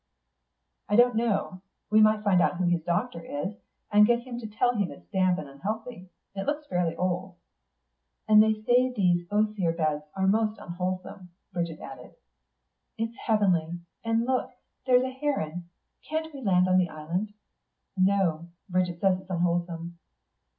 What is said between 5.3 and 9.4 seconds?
and unhealthy. It looks fairly old." "And they say those